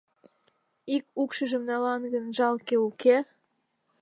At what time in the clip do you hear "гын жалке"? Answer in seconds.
2.13-2.75